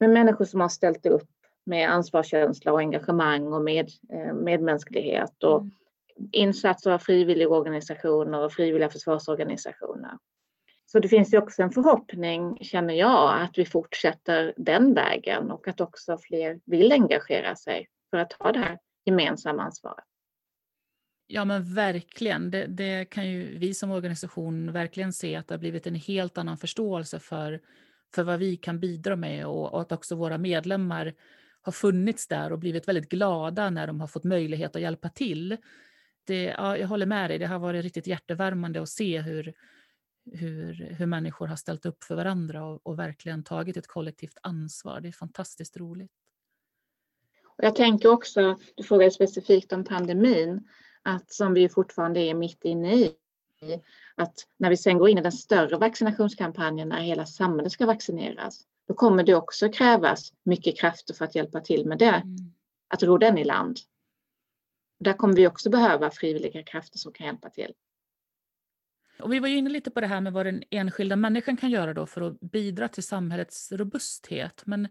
med 0.00 0.10
människor 0.10 0.44
som 0.44 0.60
har 0.60 0.68
ställt 0.68 1.06
upp 1.06 1.30
med 1.66 1.90
ansvarskänsla 1.90 2.72
och 2.72 2.78
engagemang 2.78 3.52
och 3.52 3.62
med, 3.62 3.90
eh, 4.12 4.34
medmänsklighet 4.34 5.42
och 5.42 5.60
mm. 5.60 5.70
insatser 6.32 6.90
av 6.90 6.98
frivilligorganisationer 6.98 8.44
och 8.44 8.52
frivilliga 8.52 8.90
försvarsorganisationer. 8.90 10.18
Så 10.86 10.98
det 10.98 11.08
finns 11.08 11.34
ju 11.34 11.38
också 11.38 11.62
en 11.62 11.70
förhoppning, 11.70 12.58
känner 12.60 12.94
jag, 12.94 13.42
att 13.42 13.58
vi 13.58 13.64
fortsätter 13.64 14.54
den 14.56 14.94
vägen 14.94 15.50
och 15.50 15.68
att 15.68 15.80
också 15.80 16.18
fler 16.18 16.60
vill 16.64 16.92
engagera 16.92 17.56
sig 17.56 17.88
för 18.10 18.18
att 18.18 18.30
ta 18.30 18.52
det 18.52 18.58
här 18.58 18.78
gemensamma 19.04 19.62
ansvaret. 19.62 20.04
Ja 21.26 21.44
men 21.44 21.74
verkligen, 21.74 22.50
det, 22.50 22.66
det, 22.66 23.04
kan 23.04 23.30
ju 23.30 23.58
vi 23.58 23.74
som 23.74 23.90
organisation 23.90 24.72
verkligen 24.72 25.12
se 25.12 25.36
att 25.36 25.48
det 25.48 25.54
har 25.54 25.58
blivit 25.58 25.86
en 25.86 25.94
helt 25.94 26.38
annan 26.38 26.58
förståelse 26.58 27.18
för, 27.18 27.60
för 28.14 28.22
vad 28.22 28.38
vi 28.38 28.56
kan 28.56 28.80
bidra 28.80 29.16
med 29.16 29.46
och, 29.46 29.74
och 29.74 29.80
att 29.80 29.92
också 29.92 30.14
våra 30.14 30.38
medlemmar 30.38 31.14
har 31.62 31.72
funnits 31.72 32.28
där 32.28 32.52
och 32.52 32.58
blivit 32.58 32.88
väldigt 32.88 33.08
glada 33.08 33.70
när 33.70 33.86
de 33.86 34.00
har 34.00 34.06
fått 34.06 34.24
möjlighet 34.24 34.76
att 34.76 34.82
hjälpa 34.82 35.08
till. 35.08 35.56
Det, 36.26 36.42
ja, 36.42 36.76
jag 36.76 36.88
håller 36.88 37.06
med 37.06 37.30
dig, 37.30 37.38
det 37.38 37.46
har 37.46 37.58
varit 37.58 37.82
riktigt 37.82 38.06
hjärtevärmande 38.06 38.82
att 38.82 38.88
se 38.88 39.20
hur, 39.20 39.54
hur, 40.32 40.94
hur 40.98 41.06
människor 41.06 41.46
har 41.46 41.56
ställt 41.56 41.86
upp 41.86 42.04
för 42.04 42.14
varandra 42.14 42.64
och, 42.64 42.80
och 42.82 42.98
verkligen 42.98 43.44
tagit 43.44 43.76
ett 43.76 43.86
kollektivt 43.86 44.38
ansvar. 44.42 45.00
Det 45.00 45.08
är 45.08 45.12
fantastiskt 45.12 45.76
roligt. 45.76 46.12
Jag 47.56 47.76
tänker 47.76 48.08
också, 48.08 48.58
du 48.74 48.82
frågade 48.82 49.10
specifikt 49.10 49.72
om 49.72 49.84
pandemin, 49.84 50.68
att 51.02 51.32
som 51.32 51.54
vi 51.54 51.68
fortfarande 51.68 52.20
är 52.20 52.34
mitt 52.34 52.64
inne 52.64 52.94
i, 52.94 53.14
att 54.14 54.34
när 54.56 54.70
vi 54.70 54.76
sen 54.76 54.98
går 54.98 55.08
in 55.08 55.18
i 55.18 55.22
den 55.22 55.32
större 55.32 55.76
vaccinationskampanjen 55.76 56.88
när 56.88 57.00
hela 57.00 57.26
samhället 57.26 57.72
ska 57.72 57.86
vaccineras, 57.86 58.60
då 58.88 58.94
kommer 58.94 59.24
det 59.24 59.34
också 59.34 59.68
krävas 59.68 60.32
mycket 60.42 60.78
krafter 60.78 61.14
för 61.14 61.24
att 61.24 61.34
hjälpa 61.34 61.60
till 61.60 61.86
med 61.86 61.98
det, 61.98 62.06
mm. 62.06 62.36
att 62.88 63.02
ro 63.02 63.18
den 63.18 63.38
i 63.38 63.44
land. 63.44 63.78
Där 65.00 65.12
kommer 65.12 65.34
vi 65.34 65.46
också 65.46 65.70
behöva 65.70 66.10
frivilliga 66.10 66.62
krafter 66.62 66.98
som 66.98 67.12
kan 67.12 67.26
hjälpa 67.26 67.50
till. 67.50 67.74
Och 69.18 69.32
vi 69.32 69.38
var 69.40 69.48
ju 69.48 69.56
inne 69.56 69.70
lite 69.70 69.90
på 69.90 70.00
det 70.00 70.06
här 70.06 70.20
med 70.20 70.32
vad 70.32 70.46
den 70.46 70.62
enskilda 70.70 71.16
människan 71.16 71.56
kan 71.56 71.70
göra 71.70 71.94
då 71.94 72.06
för 72.06 72.20
att 72.20 72.40
bidra 72.40 72.88
till 72.88 73.02
samhällets 73.02 73.72
robusthet. 73.72 74.62
Men 74.66 74.88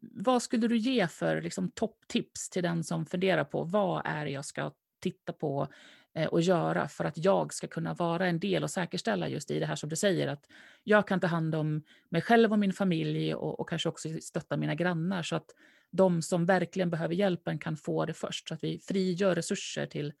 vad 0.00 0.42
skulle 0.42 0.68
du 0.68 0.76
ge 0.76 1.06
för 1.06 1.42
liksom, 1.42 1.70
topptips 1.70 2.50
till 2.50 2.62
den 2.62 2.84
som 2.84 3.06
funderar 3.06 3.44
på 3.44 3.64
vad 3.64 4.02
är 4.04 4.24
det 4.24 4.30
jag 4.30 4.44
ska 4.44 4.72
titta 5.00 5.32
på 5.32 5.68
eh, 6.14 6.26
och 6.26 6.40
göra 6.40 6.88
för 6.88 7.04
att 7.04 7.18
jag 7.18 7.54
ska 7.54 7.66
kunna 7.66 7.94
vara 7.94 8.26
en 8.26 8.40
del 8.40 8.62
och 8.62 8.70
säkerställa 8.70 9.28
just 9.28 9.50
i 9.50 9.58
det 9.58 9.66
här 9.66 9.76
som 9.76 9.88
du 9.88 9.96
säger 9.96 10.28
att 10.28 10.46
jag 10.84 11.08
kan 11.08 11.20
ta 11.20 11.26
hand 11.26 11.54
om 11.54 11.82
mig 12.08 12.22
själv 12.22 12.52
och 12.52 12.58
min 12.58 12.72
familj 12.72 13.34
och, 13.34 13.60
och 13.60 13.68
kanske 13.68 13.88
också 13.88 14.08
stötta 14.20 14.56
mina 14.56 14.74
grannar 14.74 15.22
så 15.22 15.36
att 15.36 15.54
de 15.90 16.22
som 16.22 16.46
verkligen 16.46 16.90
behöver 16.90 17.14
hjälpen 17.14 17.58
kan 17.58 17.76
få 17.76 18.06
det 18.06 18.14
först 18.14 18.48
så 18.48 18.54
att 18.54 18.64
vi 18.64 18.78
frigör 18.78 19.34
resurser 19.34 19.86
till, 19.86 20.12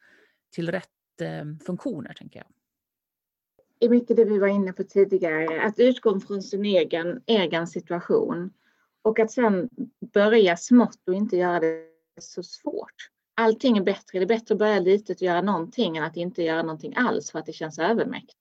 till 0.50 0.70
rätt 0.70 1.20
eh, 1.20 1.44
funktioner 1.66 2.14
tänker 2.14 2.38
jag 2.38 2.46
i 3.80 3.88
mycket 3.88 4.16
det 4.16 4.24
vi 4.24 4.38
var 4.38 4.48
inne 4.48 4.72
på 4.72 4.84
tidigare, 4.84 5.62
att 5.62 5.78
utgå 5.78 6.20
från 6.20 6.42
sin 6.42 6.64
egen, 6.64 7.22
egen 7.26 7.66
situation 7.66 8.52
och 9.02 9.18
att 9.18 9.30
sen 9.30 9.68
börja 10.12 10.56
smått 10.56 11.08
och 11.08 11.14
inte 11.14 11.36
göra 11.36 11.60
det 11.60 11.84
så 12.20 12.42
svårt. 12.42 13.10
Allting 13.34 13.76
är 13.76 13.82
bättre. 13.82 14.18
Det 14.18 14.24
är 14.24 14.26
bättre 14.26 14.54
att 14.54 14.58
börja 14.58 14.80
litet 14.80 15.16
och 15.16 15.22
göra 15.22 15.42
någonting 15.42 15.96
än 15.96 16.04
att 16.04 16.16
inte 16.16 16.42
göra 16.42 16.62
någonting 16.62 16.94
alls 16.96 17.30
för 17.30 17.38
att 17.38 17.46
det 17.46 17.52
känns 17.52 17.78
övermäktigt. 17.78 18.36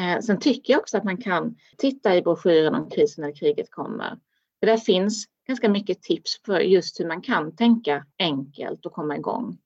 Eh, 0.00 0.20
sen 0.20 0.38
tycker 0.40 0.72
jag 0.72 0.80
också 0.80 0.96
att 0.96 1.04
man 1.04 1.16
kan 1.16 1.56
titta 1.78 2.16
i 2.16 2.22
broschyren 2.22 2.74
om 2.74 2.90
krisen 2.90 3.24
eller 3.24 3.34
kriget 3.34 3.70
kommer. 3.70 4.18
För 4.60 4.66
där 4.66 4.76
finns 4.76 5.26
ganska 5.46 5.68
mycket 5.68 6.02
tips 6.02 6.40
för 6.44 6.60
just 6.60 7.00
hur 7.00 7.06
man 7.06 7.22
kan 7.22 7.56
tänka 7.56 8.06
enkelt 8.18 8.86
och 8.86 8.92
komma 8.92 9.16
igång 9.16 9.58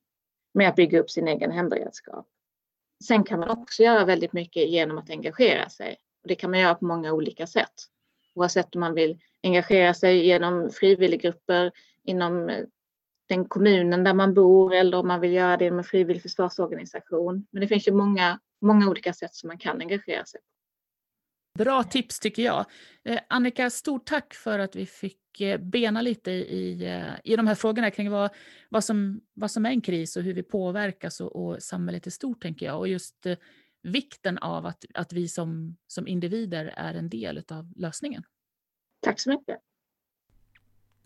med 0.55 0.69
att 0.69 0.77
bygga 0.77 1.01
upp 1.01 1.11
sin 1.11 1.29
egen 1.29 1.51
hemberedskap. 1.51 2.27
Sen 3.03 3.25
kan 3.25 3.41
man 3.41 3.51
också 3.51 3.83
göra 3.83 4.05
väldigt 4.05 4.33
mycket 4.33 4.69
genom 4.69 4.99
att 4.99 5.11
engagera 5.11 5.69
sig. 5.69 5.97
Och 6.23 6.29
det 6.29 6.35
kan 6.35 6.51
man 6.51 6.61
göra 6.61 6.75
på 6.75 6.85
många 6.85 7.13
olika 7.13 7.47
sätt. 7.47 7.73
Oavsett 8.35 8.75
om 8.75 8.81
man 8.81 8.95
vill 8.95 9.19
engagera 9.43 9.95
sig 9.95 10.27
genom 10.27 10.71
frivilliggrupper 10.71 11.73
inom 12.05 12.49
eh, 12.49 12.65
den 13.29 13.45
kommunen 13.45 14.05
där 14.05 14.15
man 14.15 14.35
bor 14.35 14.75
eller 14.75 14.99
om 14.99 15.09
man 15.09 15.21
vill 15.21 15.33
göra 15.33 15.57
det 15.57 15.71
med 15.71 15.87
frivillig 15.87 16.23
försvarsorganisation. 16.23 17.47
Men 17.51 17.61
det 17.61 17.69
finns 17.69 17.89
ju 17.89 17.93
många, 17.93 18.41
många 18.61 18.89
olika 18.89 19.13
sätt 19.13 19.35
som 19.35 19.49
man 19.49 19.59
kan 19.59 19.81
engagera 19.81 20.25
sig. 20.25 20.41
på. 20.41 20.47
Bra 21.59 21.83
tips 21.83 22.21
tycker 22.21 22.43
jag. 22.43 22.67
Eh, 23.05 23.21
Annika, 23.29 23.71
stort 23.71 24.07
tack 24.07 24.35
för 24.35 24.59
att 24.59 24.77
vi 24.77 24.87
fick 24.87 25.41
eh, 25.41 25.59
bena 25.61 26.03
lite 26.03 26.31
i, 26.31 26.85
i 27.25 27.37
de 27.37 27.47
här 27.47 27.55
frågorna 27.55 27.91
kring 27.91 28.11
vad, 28.11 28.31
vad, 28.69 28.85
som, 28.85 29.21
vad 29.35 29.51
som 29.51 29.67
är 29.67 29.71
en 29.71 29.81
kris 29.81 30.17
och 30.17 30.23
hur 30.23 30.35
vi 30.35 30.43
påverkas 30.43 31.21
och, 31.21 31.37
och 31.37 31.63
samhället 31.63 32.07
i 32.07 32.11
stort, 32.11 32.43
tänker 32.43 32.67
jag. 32.67 32.79
Och 32.79 32.89
just 32.89 33.27
vikten 33.83 34.39
av 34.39 34.67
att, 34.67 34.85
att 34.95 35.13
vi 35.13 35.29
som, 35.29 35.77
som 35.87 36.09
individer 36.09 36.75
är 36.77 36.95
en 36.95 37.09
del 37.09 37.43
av 37.49 37.73
lösningen. 37.77 38.23
Tack 39.01 39.21
så 39.21 39.31
mycket. 39.31 39.59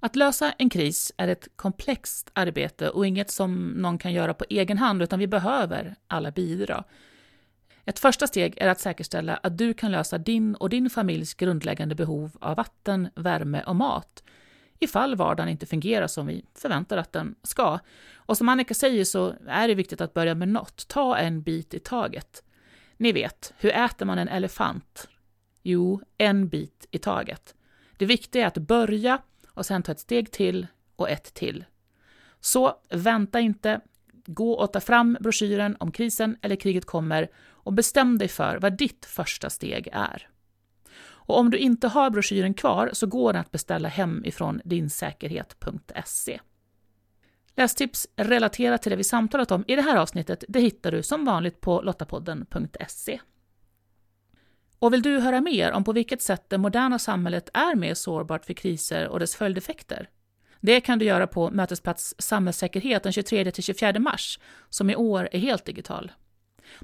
Att 0.00 0.16
lösa 0.16 0.52
en 0.52 0.70
kris 0.70 1.12
är 1.16 1.28
ett 1.28 1.48
komplext 1.56 2.30
arbete 2.32 2.90
och 2.90 3.06
inget 3.06 3.30
som 3.30 3.68
någon 3.68 3.98
kan 3.98 4.12
göra 4.12 4.34
på 4.34 4.44
egen 4.48 4.78
hand, 4.78 5.02
utan 5.02 5.18
vi 5.18 5.26
behöver 5.26 5.96
alla 6.06 6.30
bidra. 6.30 6.84
Ett 7.88 7.98
första 7.98 8.26
steg 8.26 8.54
är 8.56 8.68
att 8.68 8.80
säkerställa 8.80 9.36
att 9.36 9.58
du 9.58 9.74
kan 9.74 9.92
lösa 9.92 10.18
din 10.18 10.54
och 10.54 10.68
din 10.68 10.90
familjs 10.90 11.34
grundläggande 11.34 11.94
behov 11.94 12.36
av 12.40 12.56
vatten, 12.56 13.08
värme 13.14 13.62
och 13.66 13.76
mat, 13.76 14.24
ifall 14.78 15.16
vardagen 15.16 15.48
inte 15.48 15.66
fungerar 15.66 16.06
som 16.06 16.26
vi 16.26 16.44
förväntar 16.54 16.96
att 16.96 17.12
den 17.12 17.34
ska. 17.42 17.78
Och 18.14 18.36
som 18.36 18.48
Annika 18.48 18.74
säger 18.74 19.04
så 19.04 19.34
är 19.46 19.68
det 19.68 19.74
viktigt 19.74 20.00
att 20.00 20.14
börja 20.14 20.34
med 20.34 20.48
något, 20.48 20.88
ta 20.88 21.16
en 21.16 21.42
bit 21.42 21.74
i 21.74 21.78
taget. 21.78 22.42
Ni 22.96 23.12
vet, 23.12 23.54
hur 23.58 23.70
äter 23.70 24.06
man 24.06 24.18
en 24.18 24.28
elefant? 24.28 25.08
Jo, 25.62 26.00
en 26.18 26.48
bit 26.48 26.86
i 26.90 26.98
taget. 26.98 27.54
Det 27.96 28.06
viktiga 28.06 28.42
är 28.42 28.46
att 28.46 28.58
börja 28.58 29.18
och 29.48 29.66
sen 29.66 29.82
ta 29.82 29.92
ett 29.92 30.00
steg 30.00 30.30
till 30.30 30.66
och 30.96 31.10
ett 31.10 31.34
till. 31.34 31.64
Så 32.40 32.74
vänta 32.90 33.40
inte, 33.40 33.80
gå 34.26 34.52
och 34.52 34.72
ta 34.72 34.80
fram 34.80 35.16
broschyren 35.20 35.76
om 35.80 35.92
krisen 35.92 36.36
eller 36.42 36.56
kriget 36.56 36.84
kommer 36.84 37.28
och 37.66 37.72
bestäm 37.72 38.18
dig 38.18 38.28
för 38.28 38.58
vad 38.58 38.76
ditt 38.76 39.06
första 39.06 39.50
steg 39.50 39.88
är. 39.92 40.28
Och 40.98 41.38
om 41.38 41.50
du 41.50 41.58
inte 41.58 41.88
har 41.88 42.10
broschyren 42.10 42.54
kvar 42.54 42.90
så 42.92 43.06
går 43.06 43.32
den 43.32 43.40
att 43.40 43.50
beställa 43.50 43.88
hem 43.88 44.24
ifrån 44.24 44.60
dinsäkerhet.se. 44.64 46.40
Lästips 47.56 48.08
relaterat 48.16 48.82
till 48.82 48.90
det 48.90 48.96
vi 48.96 49.04
samtalat 49.04 49.50
om 49.50 49.64
i 49.68 49.76
det 49.76 49.82
här 49.82 49.96
avsnittet 49.96 50.44
det 50.48 50.60
hittar 50.60 50.92
du 50.92 51.02
som 51.02 51.24
vanligt 51.24 51.60
på 51.60 51.82
lottapodden.se. 51.82 53.20
Och 54.78 54.92
vill 54.92 55.02
du 55.02 55.18
höra 55.18 55.40
mer 55.40 55.72
om 55.72 55.84
på 55.84 55.92
vilket 55.92 56.22
sätt 56.22 56.50
det 56.50 56.58
moderna 56.58 56.98
samhället 56.98 57.48
är 57.54 57.74
mer 57.74 57.94
sårbart 57.94 58.44
för 58.44 58.54
kriser 58.54 59.08
och 59.08 59.20
dess 59.20 59.36
följdeffekter? 59.36 60.08
Det 60.60 60.80
kan 60.80 60.98
du 60.98 61.04
göra 61.04 61.26
på 61.26 61.50
Mötesplats 61.50 62.14
Samhällssäkerhet 62.18 63.02
den 63.02 63.12
23-24 63.12 63.98
mars, 63.98 64.38
som 64.68 64.90
i 64.90 64.96
år 64.96 65.28
är 65.32 65.38
helt 65.38 65.64
digital. 65.64 66.12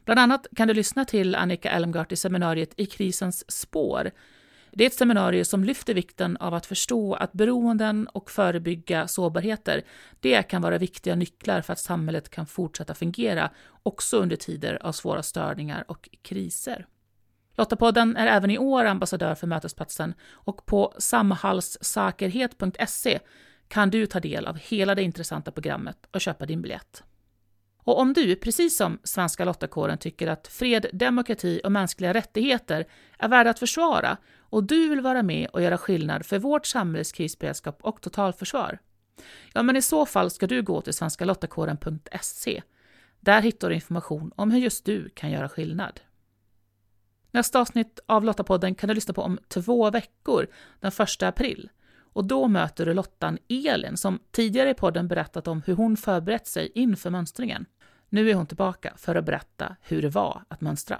Bland 0.05 0.21
annat 0.21 0.47
kan 0.57 0.69
du 0.69 0.75
lyssna 0.75 1.05
till 1.05 1.35
Annika 1.35 1.71
Elmgart 1.71 2.12
i 2.12 2.17
seminariet 2.17 2.75
I 2.77 2.87
krisens 2.87 3.51
spår. 3.51 4.11
Det 4.75 4.85
är 4.85 4.87
ett 4.87 4.95
seminarium 4.95 5.45
som 5.45 5.65
lyfter 5.65 5.95
vikten 5.95 6.37
av 6.37 6.55
att 6.55 6.67
förstå 6.67 7.15
att 7.15 7.33
beroenden 7.33 8.09
och 8.09 8.31
förebygga 8.31 9.09
sårbarheter, 9.09 9.83
det 10.21 10.43
kan 10.43 10.62
vara 10.62 10.79
viktiga 10.79 11.15
nycklar 11.15 11.61
för 11.61 11.73
att 11.73 11.79
samhället 11.79 12.31
kan 12.31 12.47
fortsätta 12.47 12.95
fungera 12.95 13.51
också 13.83 14.17
under 14.17 14.37
tider 14.37 14.79
av 14.83 14.93
svåra 14.93 15.23
störningar 15.23 15.85
och 15.89 16.09
kriser. 16.23 16.87
Lottapodden 17.57 18.17
är 18.17 18.27
även 18.27 18.51
i 18.51 18.59
år 18.59 18.85
ambassadör 18.85 19.35
för 19.35 19.47
Mötesplatsen 19.47 20.15
och 20.31 20.67
på 20.67 20.95
samhallssakerhet.se 20.99 23.19
kan 23.69 23.91
du 23.91 24.07
ta 24.07 24.21
del 24.21 24.47
av 24.47 24.57
hela 24.57 24.95
det 24.95 25.03
intressanta 25.03 25.53
programmet 25.53 25.97
och 26.11 26.21
köpa 26.21 26.47
din 26.47 26.62
biljett. 26.62 27.03
Och 27.85 27.99
om 27.99 28.12
du, 28.12 28.37
precis 28.37 28.77
som 28.77 28.99
Svenska 29.05 29.45
Lottakåren, 29.45 29.99
tycker 29.99 30.27
att 30.27 30.49
fred, 30.49 30.87
demokrati 30.93 31.61
och 31.65 31.73
mänskliga 31.73 32.15
rättigheter 32.15 32.87
är 33.19 33.29
värda 33.29 33.51
att 33.51 33.59
försvara 33.59 34.17
och 34.39 34.65
du 34.65 34.89
vill 34.89 35.01
vara 35.01 35.23
med 35.23 35.49
och 35.53 35.62
göra 35.62 35.79
skillnad 35.79 36.27
för 36.27 36.39
vårt 36.39 36.67
samhälles 36.67 37.12
krisberedskap 37.12 37.79
och 37.83 38.01
totalförsvar, 38.01 38.79
Ja, 39.55 39.62
men 39.62 39.77
i 39.77 39.83
så 39.83 40.07
fall 40.07 40.31
ska 40.31 40.47
du 40.47 40.62
gå 40.62 40.81
till 40.81 40.95
svenskalottakåren.se. 40.95 42.62
Där 43.21 43.43
hittar 43.43 43.69
du 43.69 43.75
information 43.75 44.33
om 44.37 44.51
hur 44.51 44.61
just 44.61 44.85
du 44.85 45.09
kan 45.09 45.31
göra 45.31 45.49
skillnad. 45.49 46.01
Nästa 47.31 47.61
avsnitt 47.61 48.01
av 48.07 48.25
Lottapodden 48.25 48.75
kan 48.75 48.89
du 48.89 48.95
lyssna 48.95 49.15
på 49.15 49.23
om 49.23 49.39
två 49.49 49.91
veckor, 49.91 50.47
den 50.81 50.93
1 50.99 51.23
april. 51.23 51.71
Och 52.12 52.25
då 52.25 52.49
möter 52.49 52.87
du 52.87 52.95
Lottan 52.95 53.38
Elin 53.49 53.97
som 53.97 54.19
tidigare 54.31 54.71
i 54.71 54.75
podden 54.75 55.09
berättat 55.09 55.49
om 55.49 55.62
hur 55.66 55.75
hon 55.75 55.97
förberett 55.97 56.47
sig 56.47 56.73
inför 56.75 57.11
mönstringen. 57.11 57.66
Nu 58.09 58.31
är 58.31 58.35
hon 58.35 58.47
tillbaka 58.47 58.92
för 58.97 59.14
att 59.14 59.25
berätta 59.25 59.76
hur 59.83 60.02
det 60.02 60.09
var 60.09 60.42
att 60.49 60.61
mönstra. 60.61 60.99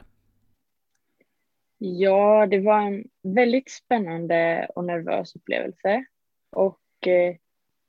Ja, 1.79 2.47
det 2.47 2.61
var 2.61 2.81
en 2.81 3.05
väldigt 3.23 3.71
spännande 3.71 4.69
och 4.75 4.85
nervös 4.85 5.37
upplevelse. 5.37 6.05
Och 6.51 7.07
eh, 7.07 7.37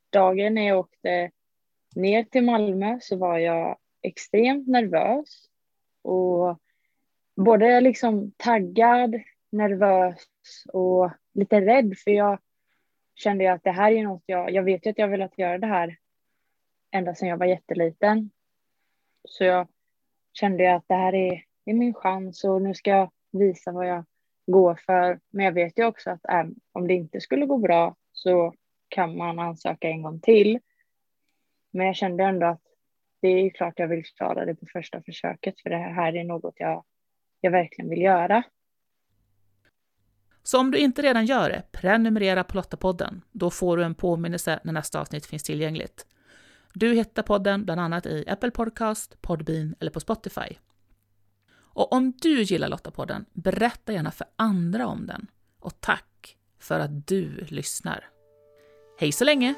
dagen 0.09 0.53
när 0.53 0.67
jag 0.67 0.79
åkte 0.79 1.31
ner 1.95 2.23
till 2.23 2.43
Malmö 2.43 2.97
så 3.01 3.15
var 3.15 3.37
jag 3.37 3.77
extremt 4.01 4.67
nervös 4.67 5.49
och 6.01 6.59
både 7.35 7.81
liksom 7.81 8.31
taggad, 8.37 9.15
nervös 9.51 10.27
och 10.73 11.11
lite 11.33 11.61
rädd 11.61 11.97
för 11.97 12.11
jag 12.11 12.39
kände 13.15 13.53
att 13.53 13.63
det 13.63 13.71
här 13.71 13.91
är 13.91 14.03
något 14.03 14.23
jag, 14.25 14.51
jag 14.51 14.63
vet 14.63 14.85
ju 14.85 14.89
att 14.89 14.97
jag 14.97 15.07
velat 15.07 15.37
göra 15.37 15.57
det 15.57 15.67
här 15.67 15.97
ända 16.91 17.15
sedan 17.15 17.27
jag 17.29 17.37
var 17.37 17.45
jätteliten. 17.45 18.29
Så 19.27 19.43
jag 19.43 19.67
kände 20.33 20.75
att 20.75 20.87
det 20.87 20.95
här 20.95 21.15
är, 21.15 21.43
är 21.65 21.73
min 21.73 21.93
chans 21.93 22.43
och 22.43 22.61
nu 22.61 22.73
ska 22.73 22.89
jag 22.89 23.11
visa 23.31 23.71
vad 23.71 23.87
jag 23.87 24.05
går 24.45 24.75
för. 24.85 25.19
Men 25.29 25.45
jag 25.45 25.51
vet 25.51 25.79
ju 25.79 25.85
också 25.85 26.09
att 26.09 26.25
äm, 26.25 26.55
om 26.71 26.87
det 26.87 26.93
inte 26.93 27.21
skulle 27.21 27.45
gå 27.45 27.57
bra 27.57 27.95
så 28.11 28.53
kan 28.87 29.17
man 29.17 29.39
ansöka 29.39 29.87
en 29.87 30.01
gång 30.01 30.19
till. 30.19 30.59
Men 31.71 31.85
jag 31.85 31.95
kände 31.95 32.23
ändå 32.23 32.45
att 32.45 32.61
det 33.21 33.27
är 33.27 33.49
klart 33.49 33.79
jag 33.79 33.87
vill 33.87 34.03
klara 34.05 34.45
det 34.45 34.55
på 34.55 34.65
första 34.73 35.01
försöket 35.01 35.61
för 35.61 35.69
det 35.69 35.77
här 35.77 36.15
är 36.15 36.23
något 36.23 36.53
jag, 36.57 36.83
jag 37.41 37.51
verkligen 37.51 37.89
vill 37.89 38.01
göra. 38.01 38.43
Så 40.43 40.59
om 40.59 40.71
du 40.71 40.77
inte 40.77 41.01
redan 41.01 41.25
gör 41.25 41.49
det, 41.49 41.63
prenumerera 41.71 42.43
på 42.43 42.57
Lottapodden. 42.57 43.21
Då 43.31 43.49
får 43.49 43.77
du 43.77 43.83
en 43.83 43.95
påminnelse 43.95 44.59
när 44.63 44.73
nästa 44.73 45.01
avsnitt 45.01 45.25
finns 45.25 45.43
tillgängligt. 45.43 46.05
Du 46.73 46.93
hittar 46.93 47.23
podden 47.23 47.65
bland 47.65 47.81
annat 47.81 48.05
i 48.05 48.25
Apple 48.27 48.51
Podcast, 48.51 49.21
Podbean 49.21 49.75
eller 49.79 49.91
på 49.91 49.99
Spotify. 49.99 50.55
Och 51.55 51.93
om 51.93 52.13
du 52.21 52.41
gillar 52.41 52.69
Lottapodden, 52.69 53.25
berätta 53.33 53.93
gärna 53.93 54.11
för 54.11 54.27
andra 54.35 54.87
om 54.87 55.07
den. 55.07 55.27
Och 55.59 55.81
tack 55.81 56.37
för 56.59 56.79
att 56.79 57.07
du 57.07 57.45
lyssnar. 57.49 58.09
Hej 58.99 59.11
så 59.11 59.23
länge! 59.23 59.55